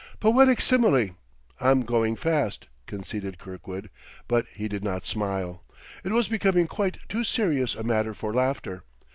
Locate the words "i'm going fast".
1.59-2.65